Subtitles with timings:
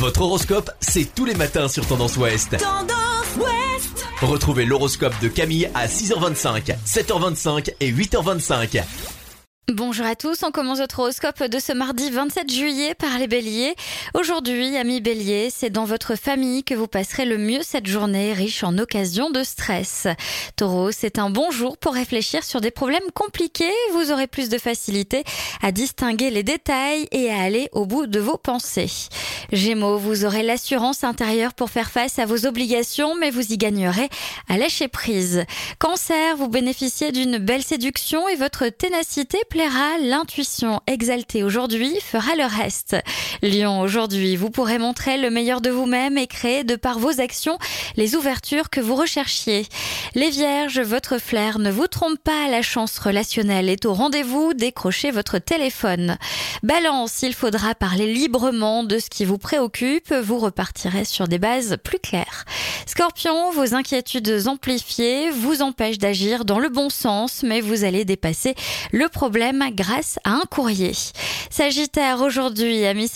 [0.00, 2.56] Votre horoscope, c'est tous les matins sur Tendance Ouest.
[2.56, 8.82] Tendance Ouest Retrouvez l'horoscope de Camille à 6h25, 7h25 et 8h25.
[9.72, 13.76] Bonjour à tous, on commence votre horoscope de ce mardi 27 juillet par les béliers.
[14.14, 18.64] Aujourd'hui, amis béliers, c'est dans votre famille que vous passerez le mieux cette journée riche
[18.64, 20.08] en occasions de stress.
[20.56, 24.58] Taureau, c'est un bon jour pour réfléchir sur des problèmes compliqués, vous aurez plus de
[24.58, 25.22] facilité
[25.62, 28.90] à distinguer les détails et à aller au bout de vos pensées.
[29.52, 34.08] Gémeaux, vous aurez l'assurance intérieure pour faire face à vos obligations, mais vous y gagnerez
[34.48, 35.44] à lâcher prise.
[35.78, 39.98] Cancer, vous bénéficiez d'une belle séduction et votre ténacité plaira.
[40.00, 42.96] L'intuition exaltée aujourd'hui fera le reste.
[43.42, 47.58] Lion, aujourd'hui, vous pourrez montrer le meilleur de vous-même et créer de par vos actions
[47.96, 49.66] les ouvertures que vous recherchiez.
[50.14, 55.10] Les Vierges, votre flair ne vous trompe pas, la chance relationnelle est au rendez-vous, décrochez
[55.10, 56.18] votre téléphone.
[56.62, 61.78] Balance, il faudra parler librement de ce qui vous préoccupe, vous repartirez sur des bases
[61.82, 62.44] plus claires.
[62.86, 68.54] Scorpion, vos inquiétudes amplifiées vous empêchent d'agir dans le bon sens, mais vous allez dépasser
[68.92, 70.92] le problème grâce à un courrier.
[71.48, 73.08] Sagittaire, aujourd'hui, amis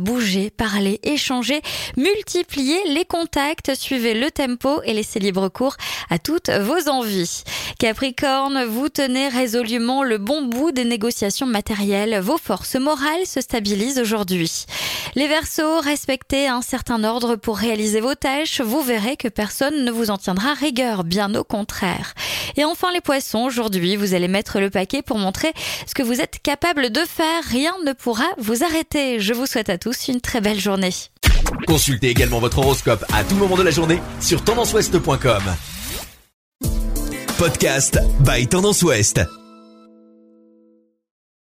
[0.00, 1.62] Bougez, parlez, échangez,
[1.96, 5.76] multipliez les contacts, suivez le tempo et laissez libre cours
[6.10, 7.42] à toutes vos envies.
[7.78, 12.20] Capricorne, vous tenez résolument le bon bout des négociations matérielles.
[12.20, 14.66] Vos forces morales se stabilisent aujourd'hui.
[15.14, 18.60] Les Verseaux, respectez un certain ordre pour réaliser vos tâches.
[18.60, 22.14] Vous verrez que personne ne vous en tiendra rigueur, bien au contraire.
[22.56, 25.52] Et enfin les Poissons, aujourd'hui, vous allez mettre le paquet pour montrer
[25.86, 27.42] ce que vous êtes capable de faire.
[27.44, 29.20] Rien ne pourra vous arrêter.
[29.20, 30.92] Je vous souhaite à tous une très belle journée.
[31.66, 35.42] Consultez également votre horoscope à tout moment de la journée sur tendanceouest.com.
[37.38, 39.20] Podcast by Tendance Ouest.